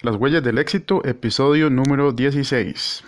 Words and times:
Las 0.00 0.14
huellas 0.14 0.44
del 0.44 0.58
éxito, 0.58 1.04
episodio 1.04 1.70
número 1.70 2.12
16. 2.12 3.02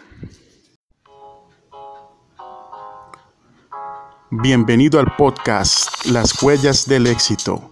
Bienvenido 4.33 4.99
al 4.99 5.15
podcast 5.15 6.05
Las 6.07 6.43
huellas 6.43 6.89
del 6.89 7.07
éxito. 7.07 7.69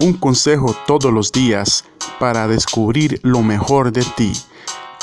Un 0.00 0.12
consejo 0.12 0.76
todos 0.86 1.10
los 1.10 1.32
días 1.32 1.86
para 2.20 2.46
descubrir 2.46 3.20
lo 3.22 3.42
mejor 3.42 3.90
de 3.90 4.04
ti. 4.18 4.34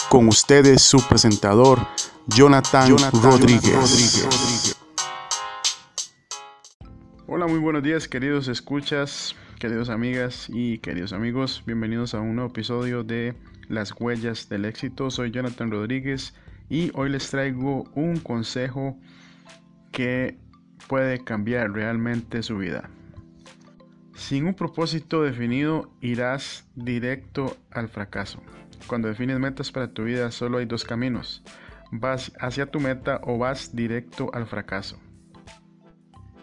Con 0.09 0.27
ustedes 0.27 0.83
su 0.83 1.01
presentador, 1.07 1.79
Jonathan, 2.27 2.95
Rodríguez. 3.13 4.77
Hola, 7.25 7.47
muy 7.47 7.57
buenos 7.57 7.81
días 7.81 8.07
queridos 8.07 8.47
escuchas 8.47 9.35
queridos 9.59 9.89
amigas 9.89 10.49
y 10.49 10.77
queridos 10.77 11.11
amigos, 11.11 11.63
bienvenidos 11.65 12.13
a 12.13 12.21
un 12.21 12.35
nuevo 12.35 12.49
episodio 12.49 13.03
de 13.03 13.35
Las 13.67 13.93
Huellas 13.99 14.47
del 14.47 14.63
Éxito. 14.63 15.11
Soy 15.11 15.31
Jonathan 15.31 15.69
Rodríguez 15.69 16.33
y 16.69 16.91
hoy 16.93 17.09
les 17.09 17.29
traigo 17.29 17.83
un 17.93 18.19
consejo 18.21 18.97
que 19.91 20.37
puede 20.87 21.25
cambiar 21.25 21.73
realmente 21.73 22.41
su 22.41 22.57
vida. 22.57 22.89
Sin 24.15 24.45
un 24.45 24.53
propósito 24.53 25.23
definido 25.23 25.91
irás 25.99 26.65
directo 26.75 27.57
al 27.69 27.89
fracaso. 27.89 28.41
Cuando 28.87 29.09
defines 29.09 29.39
metas 29.39 29.73
para 29.73 29.91
tu 29.91 30.05
vida 30.05 30.31
solo 30.31 30.59
hay 30.59 30.67
dos 30.67 30.85
caminos. 30.85 31.43
Vas 31.91 32.31
hacia 32.39 32.67
tu 32.67 32.79
meta 32.79 33.19
o 33.23 33.37
vas 33.37 33.75
directo 33.75 34.31
al 34.33 34.47
fracaso. 34.47 34.97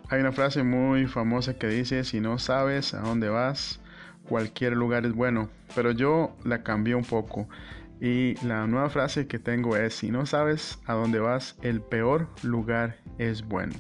Hay 0.09 0.20
una 0.20 0.30
frase 0.30 0.62
muy 0.62 1.06
famosa 1.06 1.55
que 1.55 1.66
dice, 1.66 2.05
si 2.05 2.20
no 2.20 2.38
sabes 2.38 2.95
a 2.95 3.01
dónde 3.01 3.28
vas, 3.28 3.80
cualquier 4.29 4.77
lugar 4.77 5.05
es 5.05 5.12
bueno. 5.12 5.51
Pero 5.74 5.91
yo 5.91 6.37
la 6.45 6.62
cambié 6.62 6.95
un 6.95 7.05
poco. 7.05 7.48
Y 8.01 8.34
la 8.46 8.69
nueva 8.69 8.88
frase 8.88 9.27
que 9.27 9.41
tengo 9.41 9.77
es, 9.77 9.95
si 9.95 10.12
no 10.12 10.24
sabes 10.24 10.79
a 10.87 10.95
dónde 10.95 11.18
vas, 11.18 11.59
el 11.62 11.80
peor 11.80 12.29
lugar 12.45 12.99
es 13.18 13.43
bueno. 13.43 13.73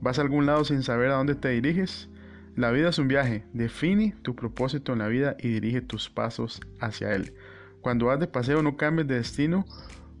¿Vas 0.00 0.20
a 0.20 0.22
algún 0.22 0.46
lado 0.46 0.64
sin 0.64 0.84
saber 0.84 1.10
a 1.10 1.14
dónde 1.16 1.34
te 1.34 1.48
diriges? 1.48 2.08
La 2.54 2.70
vida 2.70 2.90
es 2.90 2.98
un 3.00 3.08
viaje. 3.08 3.44
Define 3.52 4.14
tu 4.22 4.36
propósito 4.36 4.92
en 4.92 5.00
la 5.00 5.08
vida 5.08 5.36
y 5.40 5.48
dirige 5.48 5.80
tus 5.80 6.08
pasos 6.08 6.60
hacia 6.78 7.12
él. 7.14 7.34
Cuando 7.80 8.06
vas 8.06 8.20
de 8.20 8.28
paseo 8.28 8.62
no 8.62 8.76
cambies 8.76 9.08
de 9.08 9.16
destino 9.16 9.64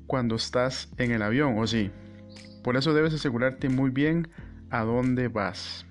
cuando 0.08 0.34
estás 0.34 0.90
en 0.96 1.12
el 1.12 1.22
avión, 1.22 1.58
¿o 1.58 1.66
sí? 1.68 1.92
Por 2.64 2.76
eso 2.76 2.92
debes 2.92 3.14
asegurarte 3.14 3.68
muy 3.68 3.90
bien 3.90 4.28
a 4.70 4.82
dónde 4.82 5.28
vas. 5.28 5.86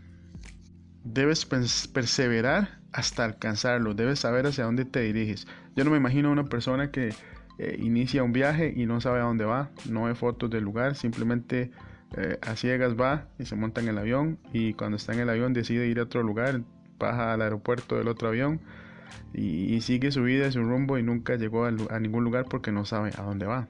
Debes 1.03 1.45
perseverar 1.45 2.79
hasta 2.91 3.23
alcanzarlo, 3.23 3.93
debes 3.93 4.19
saber 4.19 4.45
hacia 4.47 4.65
dónde 4.65 4.85
te 4.85 5.01
diriges. 5.01 5.47
Yo 5.75 5.83
no 5.83 5.91
me 5.91 5.97
imagino 5.97 6.29
a 6.29 6.31
una 6.31 6.45
persona 6.45 6.91
que 6.91 7.13
eh, 7.59 7.77
inicia 7.79 8.23
un 8.23 8.33
viaje 8.33 8.73
y 8.75 8.85
no 8.85 9.01
sabe 9.01 9.19
a 9.19 9.23
dónde 9.23 9.45
va, 9.45 9.69
no 9.89 10.03
ve 10.03 10.15
fotos 10.15 10.49
del 10.49 10.63
lugar, 10.63 10.95
simplemente 10.95 11.71
eh, 12.15 12.37
a 12.41 12.55
ciegas 12.55 12.95
va 12.95 13.27
y 13.37 13.45
se 13.45 13.55
monta 13.55 13.81
en 13.81 13.89
el 13.89 13.97
avión 13.97 14.39
y 14.53 14.73
cuando 14.73 14.97
está 14.97 15.13
en 15.13 15.19
el 15.19 15.29
avión 15.29 15.53
decide 15.53 15.87
ir 15.87 15.99
a 15.99 16.03
otro 16.03 16.23
lugar, 16.23 16.61
baja 16.99 17.33
al 17.33 17.41
aeropuerto 17.41 17.97
del 17.97 18.07
otro 18.07 18.27
avión 18.29 18.61
y, 19.33 19.81
sigue 19.81 20.11
su 20.11 20.23
vida, 20.23 20.51
su 20.51 20.63
rumbo 20.63 20.97
y 20.97 21.03
nunca 21.03 21.35
llegó 21.35 21.65
a 21.65 21.99
ningún 21.99 22.23
lugar 22.23 22.45
porque 22.49 22.71
no 22.71 22.85
sabe 22.85 23.11
a 23.17 23.23
dónde 23.23 23.45
va. 23.45 23.67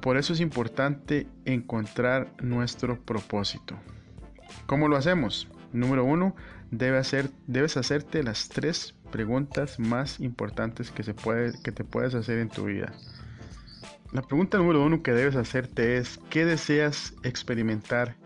Por 0.00 0.16
eso 0.16 0.32
es 0.32 0.40
importante 0.40 1.26
encontrar 1.44 2.32
nuestro 2.42 3.00
propósito. 3.00 3.76
¿Cómo 4.66 4.88
lo 4.88 4.96
hacemos? 4.96 5.48
Número 5.72 6.04
uno, 6.04 6.34
debes 6.70 7.76
hacerte 7.76 8.22
las 8.22 8.48
tres 8.48 8.94
preguntas 9.10 9.78
más 9.78 10.20
importantes 10.20 10.90
que, 10.90 11.02
se 11.02 11.14
puede, 11.14 11.52
que 11.62 11.72
te 11.72 11.84
puedes 11.84 12.14
hacer 12.14 12.38
en 12.38 12.48
tu 12.48 12.64
vida. 12.64 12.92
La 14.12 14.22
pregunta 14.22 14.58
número 14.58 14.84
uno 14.84 15.02
que 15.02 15.12
debes 15.12 15.36
hacerte 15.36 15.98
es, 15.98 16.18
¿qué 16.30 16.44
deseas 16.44 17.14
experimentar 17.22 18.16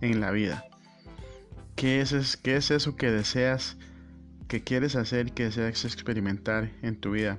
en 0.00 0.20
la 0.20 0.30
vida? 0.30 0.64
¿Qué 1.76 2.00
es, 2.00 2.36
qué 2.36 2.56
es 2.56 2.70
eso 2.70 2.96
que 2.96 3.10
deseas, 3.10 3.76
que 4.48 4.62
quieres 4.62 4.96
hacer, 4.96 5.32
que 5.32 5.44
deseas 5.44 5.84
experimentar 5.84 6.70
en 6.82 6.96
tu 6.96 7.10
vida? 7.10 7.38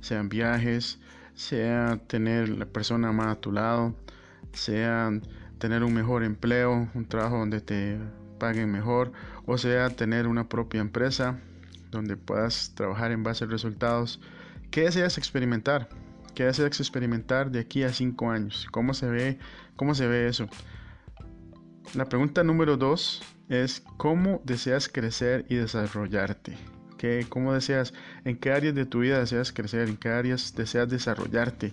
Sean 0.00 0.28
viajes, 0.28 0.98
sea 1.36 2.00
tener 2.08 2.48
la 2.48 2.66
persona 2.66 3.12
más 3.12 3.28
a 3.28 3.40
tu 3.40 3.52
lado, 3.52 3.94
sea 4.52 5.12
tener 5.58 5.84
un 5.84 5.94
mejor 5.94 6.24
empleo, 6.24 6.88
un 6.94 7.06
trabajo 7.06 7.38
donde 7.38 7.60
te 7.60 7.98
paguen 8.38 8.72
mejor, 8.72 9.12
o 9.44 9.56
sea 9.58 9.90
tener 9.90 10.26
una 10.26 10.48
propia 10.48 10.80
empresa 10.80 11.38
donde 11.90 12.16
puedas 12.16 12.72
trabajar 12.74 13.12
en 13.12 13.22
base 13.22 13.44
a 13.44 13.46
resultados. 13.46 14.20
¿Qué 14.70 14.82
deseas 14.82 15.18
experimentar? 15.18 15.88
¿Qué 16.34 16.44
deseas 16.44 16.80
experimentar 16.80 17.50
de 17.50 17.60
aquí 17.60 17.82
a 17.82 17.92
cinco 17.92 18.30
años? 18.30 18.66
¿Cómo 18.70 18.94
se 18.94 19.08
ve, 19.08 19.38
cómo 19.76 19.94
se 19.94 20.06
ve 20.06 20.28
eso? 20.28 20.48
La 21.94 22.06
pregunta 22.06 22.42
número 22.42 22.76
dos 22.76 23.22
es 23.48 23.82
¿cómo 23.96 24.42
deseas 24.44 24.88
crecer 24.88 25.46
y 25.48 25.56
desarrollarte? 25.56 26.75
¿Qué, 26.98 27.26
¿Cómo 27.28 27.52
deseas? 27.52 27.92
¿En 28.24 28.36
qué 28.36 28.52
áreas 28.52 28.74
de 28.74 28.86
tu 28.86 29.00
vida 29.00 29.18
deseas 29.18 29.52
crecer? 29.52 29.88
¿En 29.88 29.96
qué 29.96 30.08
áreas 30.08 30.54
deseas 30.54 30.88
desarrollarte? 30.88 31.72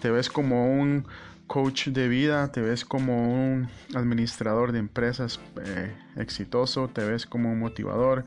¿Te 0.00 0.10
ves 0.10 0.28
como 0.28 0.72
un 0.72 1.06
coach 1.46 1.88
de 1.88 2.08
vida? 2.08 2.50
¿Te 2.52 2.60
ves 2.60 2.84
como 2.84 3.32
un 3.32 3.68
administrador 3.94 4.72
de 4.72 4.78
empresas 4.80 5.40
eh, 5.64 5.94
exitoso? 6.16 6.88
¿Te 6.88 7.04
ves 7.04 7.26
como 7.26 7.52
un 7.52 7.58
motivador? 7.58 8.24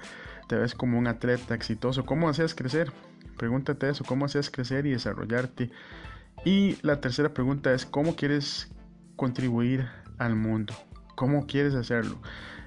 ¿Te 0.48 0.56
ves 0.56 0.74
como 0.74 0.98
un 0.98 1.08
atleta 1.08 1.56
exitoso? 1.56 2.06
¿Cómo 2.06 2.28
deseas 2.30 2.56
crecer? 2.56 2.92
Pregúntate 3.38 3.90
eso, 3.90 4.04
¿cómo 4.04 4.26
deseas 4.26 4.50
crecer 4.50 4.86
y 4.86 4.92
desarrollarte? 4.92 5.70
Y 6.46 6.78
la 6.82 7.02
tercera 7.02 7.34
pregunta 7.34 7.74
es, 7.74 7.86
¿cómo 7.86 8.16
quieres 8.16 8.70
contribuir 9.16 9.88
al 10.18 10.36
mundo? 10.36 10.74
¿Cómo 11.18 11.48
quieres 11.48 11.74
hacerlo? 11.74 12.20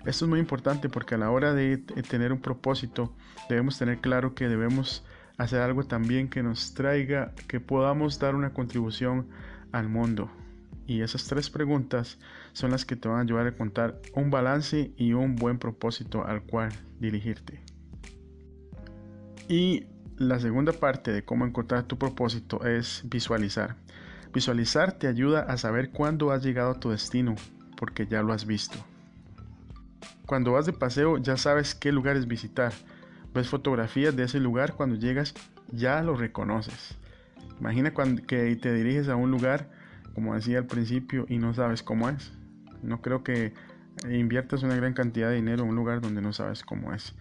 Esto 0.04 0.24
es 0.24 0.28
muy 0.28 0.40
importante 0.40 0.88
porque 0.88 1.14
a 1.14 1.18
la 1.18 1.30
hora 1.30 1.54
de 1.54 1.76
tener 1.76 2.32
un 2.32 2.40
propósito 2.40 3.14
debemos 3.48 3.78
tener 3.78 3.98
claro 4.00 4.34
que 4.34 4.48
debemos 4.48 5.04
hacer 5.38 5.60
algo 5.60 5.84
también 5.84 6.28
que 6.28 6.42
nos 6.42 6.74
traiga, 6.74 7.32
que 7.46 7.60
podamos 7.60 8.18
dar 8.18 8.34
una 8.34 8.52
contribución 8.52 9.28
al 9.70 9.88
mundo. 9.88 10.32
Y 10.88 11.02
esas 11.02 11.26
tres 11.26 11.48
preguntas 11.48 12.18
son 12.52 12.72
las 12.72 12.84
que 12.84 12.96
te 12.96 13.06
van 13.06 13.18
a 13.18 13.22
ayudar 13.22 13.46
a 13.46 13.56
contar 13.56 14.00
un 14.14 14.32
balance 14.32 14.90
y 14.96 15.12
un 15.12 15.36
buen 15.36 15.60
propósito 15.60 16.26
al 16.26 16.42
cual 16.42 16.72
dirigirte. 16.98 17.60
Y 19.48 19.86
la 20.16 20.40
segunda 20.40 20.72
parte 20.72 21.12
de 21.12 21.24
cómo 21.24 21.46
encontrar 21.46 21.84
tu 21.84 21.98
propósito 21.98 22.66
es 22.66 23.04
visualizar. 23.04 23.76
Visualizar 24.34 24.98
te 24.98 25.06
ayuda 25.06 25.42
a 25.42 25.56
saber 25.56 25.90
cuándo 25.90 26.32
has 26.32 26.42
llegado 26.42 26.72
a 26.72 26.80
tu 26.80 26.90
destino, 26.90 27.36
porque 27.80 28.06
ya 28.06 28.22
lo 28.22 28.34
has 28.34 28.46
visto. 28.46 28.76
Cuando 30.26 30.52
vas 30.52 30.66
de 30.66 30.74
paseo 30.74 31.16
ya 31.16 31.38
sabes 31.38 31.74
qué 31.74 31.92
lugares 31.92 32.28
visitar. 32.28 32.74
Ves 33.32 33.48
fotografías 33.48 34.14
de 34.14 34.24
ese 34.24 34.38
lugar, 34.38 34.74
cuando 34.74 34.96
llegas 34.96 35.34
ya 35.72 36.02
lo 36.02 36.14
reconoces. 36.14 36.98
Imagina 37.58 37.92
que 38.26 38.54
te 38.56 38.74
diriges 38.74 39.08
a 39.08 39.16
un 39.16 39.30
lugar, 39.30 39.70
como 40.14 40.34
decía 40.34 40.58
al 40.58 40.66
principio, 40.66 41.24
y 41.28 41.38
no 41.38 41.54
sabes 41.54 41.82
cómo 41.82 42.10
es. 42.10 42.32
No 42.82 43.00
creo 43.00 43.24
que 43.24 43.54
inviertas 44.10 44.62
una 44.62 44.76
gran 44.76 44.92
cantidad 44.92 45.30
de 45.30 45.36
dinero 45.36 45.62
en 45.62 45.70
un 45.70 45.76
lugar 45.76 46.02
donde 46.02 46.20
no 46.20 46.34
sabes 46.34 46.62
cómo 46.62 46.92
es. 46.92 47.14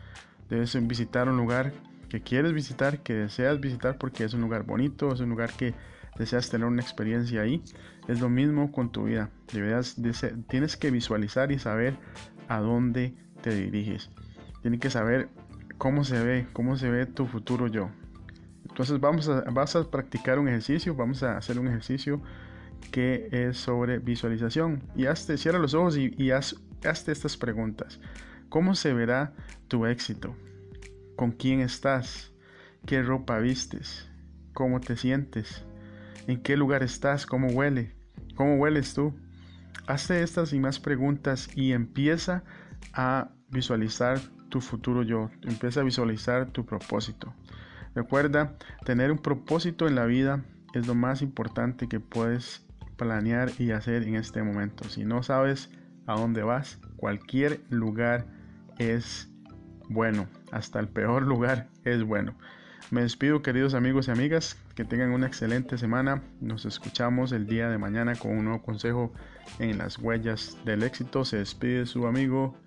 Debes 0.49 0.75
visitar 0.87 1.29
un 1.29 1.37
lugar 1.37 1.71
que 2.09 2.21
quieres 2.21 2.51
visitar, 2.51 2.99
que 3.01 3.13
deseas 3.13 3.61
visitar 3.61 3.97
porque 3.97 4.25
es 4.25 4.33
un 4.33 4.41
lugar 4.41 4.63
bonito, 4.63 5.13
es 5.13 5.21
un 5.21 5.29
lugar 5.29 5.53
que 5.53 5.73
deseas 6.19 6.49
tener 6.49 6.67
una 6.67 6.81
experiencia 6.81 7.41
ahí. 7.41 7.63
Es 8.07 8.19
lo 8.21 8.29
mismo 8.29 8.71
con 8.71 8.91
tu 8.91 9.05
vida. 9.05 9.31
tienes 10.47 10.77
que 10.77 10.91
visualizar 10.91 11.51
y 11.51 11.57
saber 11.57 11.97
a 12.47 12.59
dónde 12.59 13.15
te 13.41 13.55
diriges. 13.55 14.11
Tienes 14.61 14.79
que 14.81 14.89
saber 14.91 15.29
cómo 15.77 16.03
se 16.03 16.21
ve, 16.23 16.47
cómo 16.53 16.77
se 16.77 16.91
ve 16.91 17.05
tu 17.07 17.25
futuro 17.25 17.67
yo. 17.67 17.89
Entonces 18.67 18.99
vamos 18.99 19.29
a, 19.29 19.41
vas 19.49 19.75
a 19.75 19.89
practicar 19.89 20.37
un 20.37 20.47
ejercicio, 20.49 20.93
vamos 20.93 21.23
a 21.23 21.37
hacer 21.37 21.57
un 21.57 21.67
ejercicio 21.67 22.21
que 22.91 23.29
es 23.31 23.57
sobre 23.57 23.99
visualización. 23.99 24.83
Y 24.95 25.05
hazte, 25.05 25.37
cierra 25.37 25.57
los 25.57 25.73
ojos 25.73 25.97
y, 25.97 26.31
haz, 26.31 26.55
hazte 26.85 27.11
estas 27.11 27.37
preguntas. 27.37 27.99
¿Cómo 28.49 28.75
se 28.75 28.93
verá 28.93 29.33
tu 29.67 29.85
éxito? 29.85 30.35
¿Con 31.15 31.31
quién 31.31 31.61
estás? 31.61 32.33
¿Qué 32.85 33.01
ropa 33.01 33.39
vistes? 33.39 34.09
¿Cómo 34.53 34.81
te 34.81 34.97
sientes? 34.97 35.63
¿En 36.27 36.41
qué 36.41 36.57
lugar 36.57 36.83
estás? 36.83 37.25
¿Cómo 37.25 37.47
huele? 37.47 37.95
¿Cómo 38.35 38.55
hueles 38.55 38.93
tú? 38.93 39.13
Hazte 39.87 40.21
estas 40.21 40.53
y 40.53 40.59
más 40.59 40.79
preguntas 40.79 41.49
y 41.55 41.71
empieza 41.71 42.43
a 42.93 43.29
visualizar 43.49 44.19
tu 44.49 44.61
futuro 44.61 45.03
yo, 45.03 45.29
empieza 45.43 45.81
a 45.81 45.83
visualizar 45.83 46.47
tu 46.51 46.65
propósito. 46.65 47.33
Recuerda, 47.95 48.55
tener 48.85 49.11
un 49.11 49.17
propósito 49.17 49.87
en 49.87 49.95
la 49.95 50.05
vida 50.05 50.43
es 50.73 50.87
lo 50.87 50.95
más 50.95 51.21
importante 51.21 51.87
que 51.87 51.99
puedes 51.99 52.65
planear 52.97 53.49
y 53.57 53.71
hacer 53.71 54.03
en 54.03 54.15
este 54.15 54.43
momento. 54.43 54.87
Si 54.89 55.05
no 55.05 55.23
sabes 55.23 55.71
a 56.05 56.13
dónde 56.13 56.43
vas, 56.43 56.79
cualquier 56.97 57.61
lugar 57.69 58.27
es 58.77 59.31
bueno, 59.89 60.27
hasta 60.51 60.79
el 60.79 60.87
peor 60.87 61.23
lugar 61.27 61.67
es 61.83 62.03
bueno. 62.03 62.35
Me 62.91 63.01
despido 63.01 63.41
queridos 63.41 63.73
amigos 63.75 64.07
y 64.07 64.11
amigas, 64.11 64.57
que 64.75 64.83
tengan 64.83 65.11
una 65.11 65.27
excelente 65.27 65.77
semana. 65.77 66.23
Nos 66.41 66.65
escuchamos 66.65 67.31
el 67.31 67.45
día 67.45 67.69
de 67.69 67.77
mañana 67.77 68.15
con 68.15 68.31
un 68.31 68.45
nuevo 68.45 68.63
consejo 68.63 69.13
en 69.59 69.77
las 69.77 69.99
huellas 69.99 70.57
del 70.65 70.83
éxito. 70.83 71.23
Se 71.23 71.37
despide 71.37 71.85
su 71.85 72.07
amigo 72.07 72.57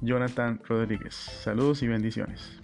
Jonathan 0.00 0.60
Rodríguez. 0.66 1.14
Saludos 1.14 1.82
y 1.82 1.88
bendiciones. 1.88 2.62